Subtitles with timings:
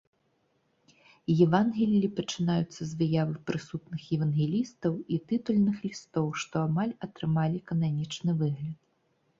[1.45, 6.55] Евангеллі пачынаюцца з выявы прысутных евангелістаў і тытульных лістоў, што
[6.87, 8.77] атрымалі амаль кананічны выгляд.